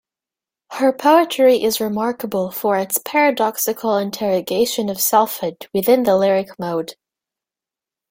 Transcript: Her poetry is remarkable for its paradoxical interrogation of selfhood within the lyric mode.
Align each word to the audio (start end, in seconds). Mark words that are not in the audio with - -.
Her 0.71 0.91
poetry 0.93 1.61
is 1.61 1.79
remarkable 1.79 2.49
for 2.49 2.75
its 2.75 2.97
paradoxical 2.97 3.97
interrogation 3.97 4.89
of 4.89 4.99
selfhood 4.99 5.67
within 5.75 6.01
the 6.01 6.17
lyric 6.17 6.57
mode. 6.57 6.95